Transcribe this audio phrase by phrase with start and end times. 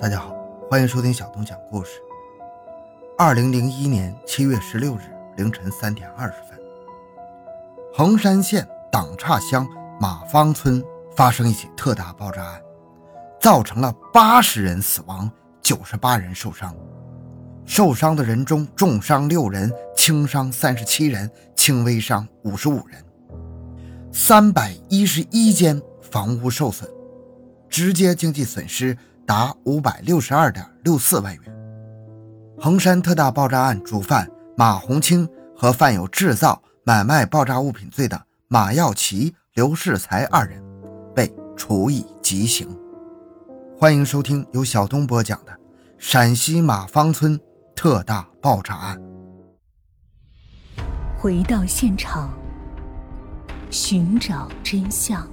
[0.00, 0.34] 大家好，
[0.70, 2.00] 欢迎收听小东讲故事。
[3.18, 5.00] 二零零一年七月十六日
[5.36, 6.58] 凌晨三点二十分，
[7.92, 9.68] 衡山县党岔乡
[10.00, 10.82] 马坊村
[11.14, 12.62] 发生一起特大爆炸案，
[13.38, 15.30] 造成了八十人死亡，
[15.60, 16.74] 九十八人受伤。
[17.66, 23.04] 受伤的人中，重伤六人，轻伤三十七人，轻微伤五十五人。
[24.10, 26.88] 三百一十一间房屋受损，
[27.68, 28.96] 直接经济损失
[29.30, 31.42] 达五百六十二点六四万元。
[32.58, 40.60] 衡山特大爆炸案主犯马红清和犯有制造、买卖爆炸物品罪的马耀奇、刘世才二人
[41.14, 42.68] 被处以极刑。
[43.78, 45.56] 欢迎收听由小东播讲的
[45.96, 47.38] 陕西马坊村
[47.76, 49.00] 特大爆炸案。
[51.16, 52.28] 回到现场。
[53.70, 55.24] 寻找真相。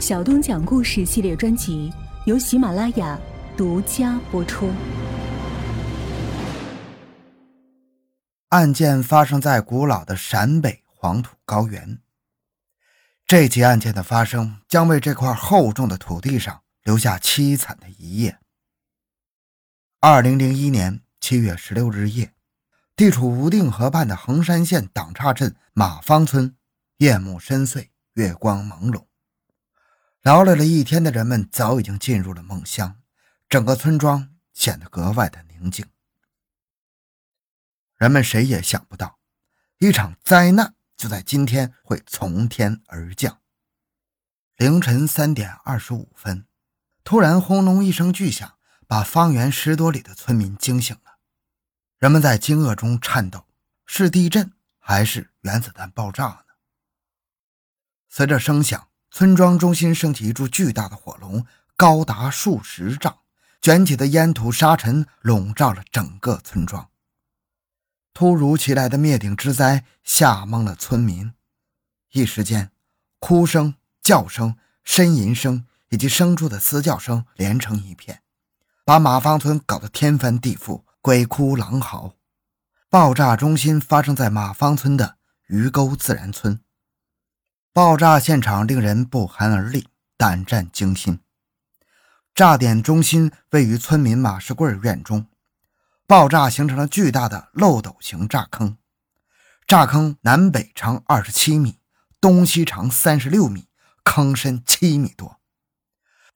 [0.00, 1.90] 小东讲故事系列专辑
[2.24, 3.20] 由喜马拉雅
[3.54, 4.72] 独家播出。
[8.48, 11.98] 案件发生在古老的陕北黄土高原。
[13.26, 18.38] 这起案件的发生将为这块厚重的土地上留下凄惨的一页。
[20.00, 22.32] 二零零一年七月十六日夜，
[22.96, 26.56] 地处无定河畔的衡山县党岔镇马坊村。
[26.98, 29.04] 夜幕深邃，月光朦胧。
[30.24, 32.98] 劳累了一天的人们早已经进入了梦乡，
[33.46, 35.84] 整个村庄显得格外的宁静。
[37.98, 39.18] 人们谁也想不到，
[39.76, 43.42] 一场灾难就在今天会从天而降。
[44.56, 46.46] 凌晨三点二十五分，
[47.04, 51.18] 突然轰隆一声巨响，把方圆十多里的村民惊醒了。
[51.98, 53.46] 人们在惊愕中颤抖：
[53.84, 56.54] 是地震还是原子弹爆炸呢？
[58.08, 63.18] 随着声响，村庄中心升起一柱巨大的火龙，高达数十丈，
[63.62, 66.88] 卷起的烟土沙尘笼罩了整个村庄。
[68.12, 71.32] 突如其来的灭顶之灾吓懵了村民，
[72.10, 72.72] 一时间，
[73.20, 78.20] 哭声、叫声、呻吟声以及牲畜的嘶叫声连成一片，
[78.84, 82.16] 把马坊村搞得天翻地覆，鬼哭狼嚎。
[82.90, 86.58] 爆炸中心发生在马坊村的鱼沟自然村。
[87.74, 91.18] 爆炸现场令人不寒而栗，胆战惊心。
[92.32, 95.26] 炸点中心位于村民马世贵院中，
[96.06, 98.76] 爆炸形成了巨大的漏斗形炸坑。
[99.66, 101.80] 炸坑南北长二十七米，
[102.20, 103.66] 东西长三十六米，
[104.04, 105.40] 坑深七米多。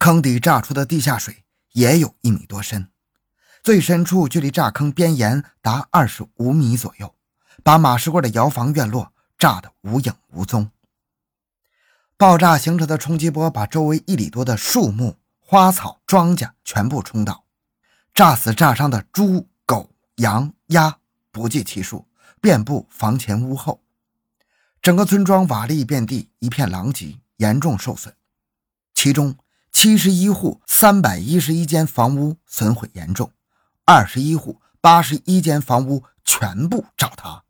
[0.00, 2.90] 坑底炸出的地下水也有一米多深，
[3.62, 7.14] 最深处距离炸坑边沿达二十五米左右，
[7.62, 10.72] 把马世贵的窑房院落炸得无影无踪。
[12.18, 17.44] 爆炸形成的冲击波把周围一里多的树木、花草、庄稼全部冲倒，
[18.12, 20.98] 炸死炸伤的猪、狗、羊、鸭
[21.30, 22.08] 不计其数，
[22.40, 23.84] 遍布房前屋后。
[24.82, 28.12] 整个村庄瓦砾遍地，一片狼藉，严重受损。
[28.92, 29.36] 其中
[29.70, 33.30] 七十一户、三百一十一间房屋损毁严重，
[33.84, 37.44] 二十一户、八十一间房屋全部炸塌。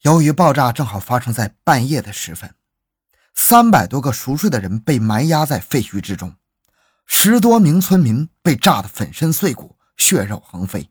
[0.00, 2.54] 由于爆炸正好发生在半夜的时分。
[3.34, 6.36] 三百多个熟睡的人被埋压在废墟之中，
[7.06, 10.90] 十多名村民被炸得粉身碎骨、血肉横飞，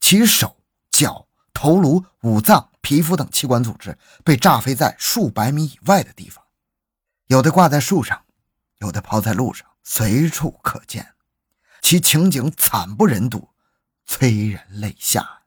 [0.00, 0.56] 其手
[0.90, 6.44] 脚、头颅、五脏、皮肤等器官组织被炸飞在数百米以外的地方，
[7.26, 8.24] 有的挂在树上，
[8.78, 11.14] 有的抛在路上，随处可见，
[11.80, 13.48] 其情景惨不忍睹，
[14.04, 15.42] 催人泪下。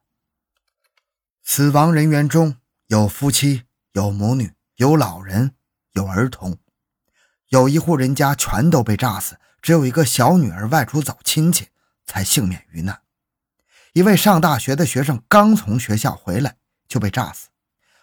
[1.44, 2.58] 死亡人员中
[2.88, 3.64] 有夫妻，
[3.94, 5.56] 有母女，有老人。
[5.94, 6.58] 有儿童，
[7.50, 11.68] 有一户人家全都被炸死，只有一个小女儿外出走亲戚
[12.06, 13.02] 才幸免于难。
[13.94, 16.56] 一位上大学的学生刚从学校回来
[16.88, 17.50] 就被炸死，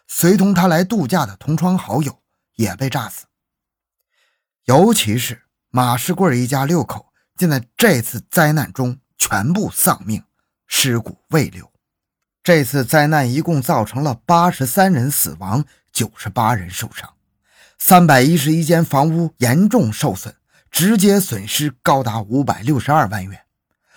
[0.07, 2.21] 随同他来度假的同窗好友
[2.57, 3.25] 也被炸死。
[4.65, 10.23] 尤其是马世贵一家六口，竟在这次灾难中全部丧命，
[10.67, 11.73] 尸骨未留。
[12.43, 17.15] 这次灾难一共造成了八十三人死亡，九十八人受伤。
[17.79, 20.35] 三百一十一间房屋严重受损，
[20.71, 23.45] 直接损失高达五百六十二万元，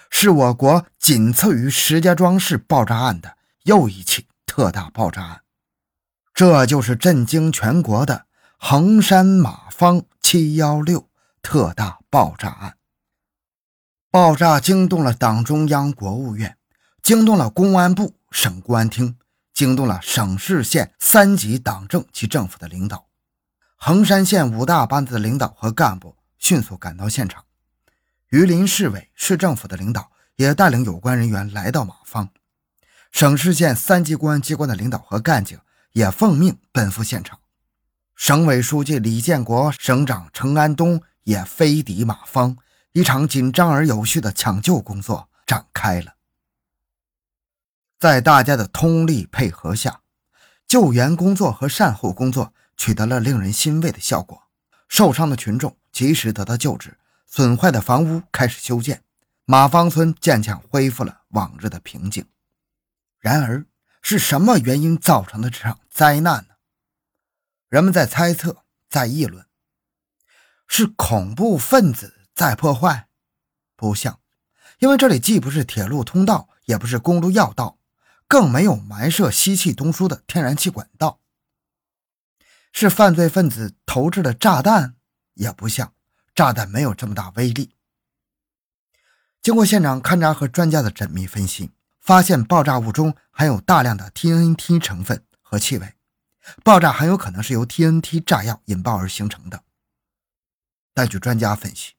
[0.09, 5.41] 是我国仅次于石家庄市爆炸案的又一起特大爆炸案。
[6.33, 8.25] 这就是震惊全国的
[8.57, 11.09] 衡山马坊七幺六
[11.41, 12.77] 特大爆炸案。
[14.09, 16.55] 爆炸惊动了党中央、国务院，
[17.01, 19.17] 惊动了公安部、省公安厅，
[19.53, 23.10] 惊动了省市县三级党政及政府的领导。
[23.83, 27.45] 衡山县五大班子的领导和干部迅速赶到现场，
[28.29, 32.29] 榆林市委、市政府的领导也带领有关人员来到马坊，
[33.11, 35.59] 省市县三级公安机关的领导和干警
[35.93, 37.39] 也奉命奔赴现场。
[38.15, 42.55] 省委书记李建国、省长程安东也飞抵马坊，
[42.91, 46.13] 一场紧张而有序的抢救工作展开了。
[47.97, 50.01] 在大家的通力配合下，
[50.67, 54.41] 救援工作和善后工作取得了令人欣慰的效果。
[54.87, 56.97] 受伤的群众及时得到救治，
[57.27, 59.03] 损坏的房屋开始修建，
[59.45, 62.25] 马坊村渐渐恢复了往日的平静。
[63.19, 63.67] 然而，
[64.01, 66.55] 是什么原因造成的这场灾难呢？
[67.69, 69.45] 人们在猜测，在议论，
[70.67, 73.09] 是恐怖分子在破坏？
[73.75, 74.19] 不像，
[74.79, 77.77] 因为这里既不是铁路通道，也不是公路要道，
[78.27, 81.20] 更没有埋设吸气东输的天然气管道。
[82.71, 84.95] 是犯罪分子投掷的炸弹？
[85.33, 85.93] 也不像，
[86.33, 87.75] 炸弹没有这么大威力。
[89.41, 95.95] 经过现场勘查和专家的缜密分析，发现爆炸物中含有大量的 TNT 成分和气味。
[96.63, 99.63] 爆炸很有可能是由 TNT 炸药引爆而形成的，
[100.93, 101.93] 但据专家分析，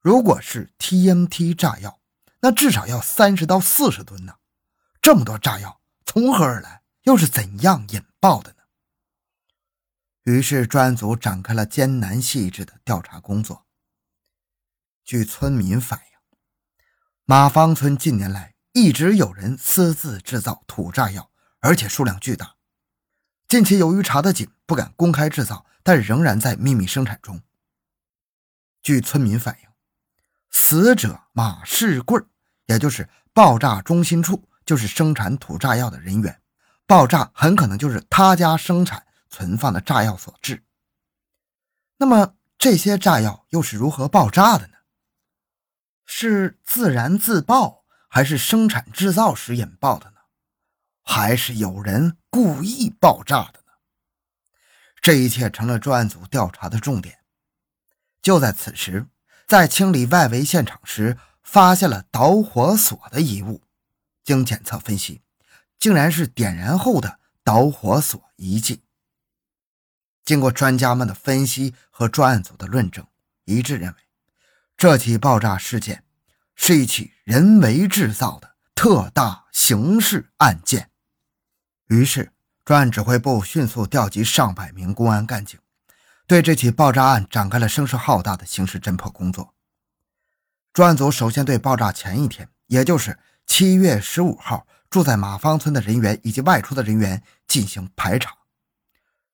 [0.00, 2.00] 如果是 TNT 炸药，
[2.40, 4.34] 那至少要三十到四十吨呢。
[5.02, 6.82] 这么多炸药从何而来？
[7.04, 8.59] 又是怎样引爆的呢？
[10.24, 13.66] 于是专案组展开了艰难细致的调查工作。
[15.04, 16.38] 据村民反映，
[17.24, 21.30] 马坊村近年来一直有人私自制造土炸药，
[21.60, 22.56] 而且数量巨大。
[23.48, 27.40] 近期由于查得紧，不敢公开制造，但仍然在秘密生产中。
[28.82, 29.68] 据村民反映，
[30.50, 32.20] 死者马世贵，
[32.66, 36.40] 也就是爆炸中心处，就是生产土炸药的人员。
[36.86, 40.64] 爆炸很可能就是他家生产存放的炸药所致。
[41.96, 44.74] 那么这些炸药又是如何爆炸的呢？
[46.04, 50.20] 是自燃自爆，还是生产制造时引爆的呢？
[51.02, 53.72] 还是有人故意爆炸的呢？
[55.00, 57.20] 这一切成了专案组调查的重点。
[58.20, 59.06] 就在此时，
[59.46, 63.62] 在清理外围现场时，发现了导火索的遗物。
[64.22, 65.22] 经检测分析，
[65.78, 68.82] 竟然是点燃后的导火索遗迹。
[70.24, 73.06] 经过专家们的分析和专案组的论证，
[73.44, 73.96] 一致认为，
[74.76, 76.04] 这起爆炸事件
[76.54, 80.90] 是一起人为制造的特大刑事案件。
[81.86, 82.32] 于是，
[82.64, 85.58] 专案指挥部迅速调集上百名公安干警，
[86.26, 89.54] 对这起爆炸案展开了声势浩大的刑事侦破工作。
[90.72, 98.32] 专案组首先对爆炸前一天，也就是七月十五号，住在马坊村的人员以及外出的人员进行排查。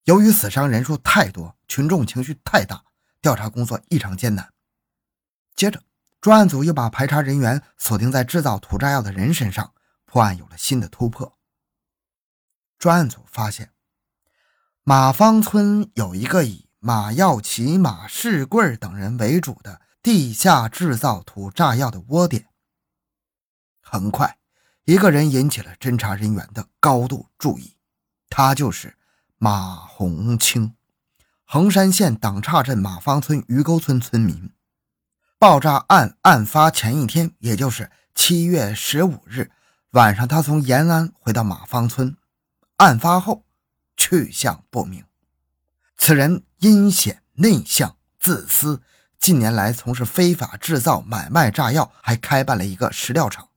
[0.07, 2.85] 由于死伤人数太多，群众情绪太大，
[3.21, 4.53] 调查工作异常艰难。
[5.57, 5.83] 接着，
[6.21, 9.75] 专案组又把排查人员锁定在制造土炸药的人身上，
[10.05, 11.37] 破案有了新的突破。
[12.79, 13.73] 专案组发现，
[14.85, 22.47] 马坊村有一个以马耀奇、马世贵等人为主的地下制造土炸药的窝点。
[23.81, 24.39] 很快，
[24.85, 27.77] 一个人引起了侦查人员的高度注意，
[28.31, 28.97] 他就是
[29.39, 30.75] 马红清，
[31.45, 34.51] 衡山县党岔镇马坊村鱼沟村村民。
[35.39, 39.51] 爆炸案案发前一天，也就是七月十五日
[39.91, 42.17] 晚上，他从延安回到马坊村。
[42.77, 43.45] 案发后，
[43.95, 45.05] 去向不明。
[45.99, 48.81] 此人阴险内向、自私，
[49.19, 53.51] 近年来从事非法制造、买卖炸药，还开办了一个石料厂。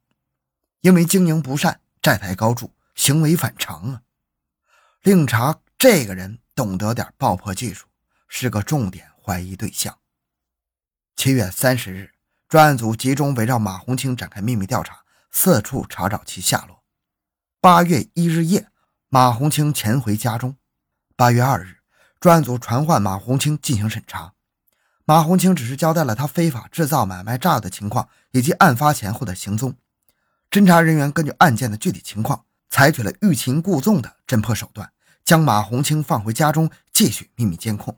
[0.82, 4.02] 因为经营不善，债台高筑，行为反常啊！
[5.02, 7.88] 令查这个人懂得点爆破技术，
[8.28, 9.98] 是个重点怀疑对象。
[11.16, 12.12] 七月三十日，
[12.50, 15.00] 专案组集中围绕马红清展开秘密调查，
[15.32, 16.84] 四处查找其下落。
[17.62, 18.68] 八月一日夜。
[19.08, 20.58] 马红清潜回家中。
[21.16, 21.78] 八月二日，
[22.20, 24.34] 专案组传唤马红清进行审查。
[25.06, 29.74] 马红清只是交代了他非法制造、买卖炸药的情况以及案发前后的行踪。
[30.52, 34.92] 侦查人员根据案件的具体情况，采取了欲擒故纵的侦破手段，
[35.30, 37.96] 将马红清放回家中继续秘密监控。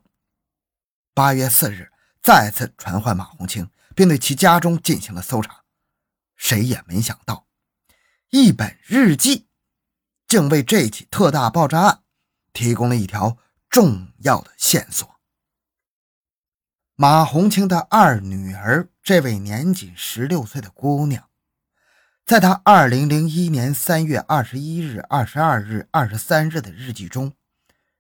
[1.14, 1.90] 八月四日，
[2.22, 5.64] 再次传唤马红清，并对其家中进行了搜查。
[6.36, 7.48] 谁也没想到，
[8.32, 9.48] 一本日记。
[10.28, 12.04] 竟为这起特大爆炸案
[12.52, 13.38] 提供了一条
[13.70, 15.18] 重要的线索。
[16.96, 21.30] 马红清的二女儿，这位年仅十六岁的姑娘，
[22.32, 27.34] 在他二零零一年三月二十一日、二十二日、二十三日的日记中，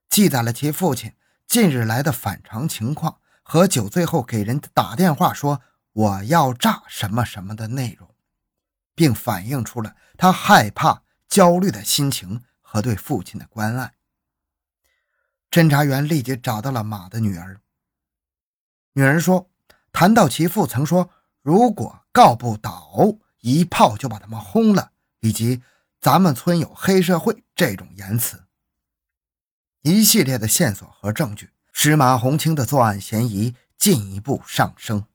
[0.08, 1.12] 记载了其父亲
[1.46, 5.62] 近日来的反常情况和酒醉后给人打电话说
[5.92, 8.08] 我要炸什么什么的内容，
[8.96, 13.96] 并反映出了他害怕、焦虑的心情和对父亲的关爱。
[15.50, 17.60] 侦查员立即找到了马的女儿。
[18.94, 19.50] 女儿说
[19.92, 21.10] ：“谈到其父曾说，
[21.42, 25.62] 如果告不倒，一炮就把他们轰了，以及
[26.00, 28.46] 咱们村有黑社会这种言辞。”
[29.84, 35.06] 一系列的线索和证据使马红清的作案嫌疑进一步上升。